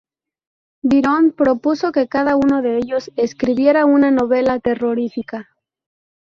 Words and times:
Byron 0.81 1.31
propuso 1.31 1.91
que 1.91 2.07
cada 2.07 2.35
uno 2.35 2.63
de 2.63 2.75
ellos 2.79 3.11
escribiera 3.17 3.85
una 3.85 4.09
novela 4.09 4.59
terrorífica. 4.59 5.49